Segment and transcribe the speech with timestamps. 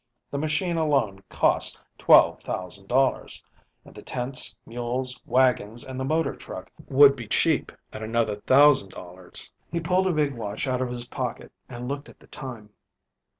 [0.31, 3.43] The machine alone cost $12,000,
[3.85, 8.89] and the tents, mules, wagons, and the motor truck would be cheap at another thousand
[8.93, 12.71] dollars." He pulled a big watch out of his pocket and looked at the time.